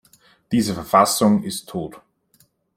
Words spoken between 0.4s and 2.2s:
Die Verfassung ist tot.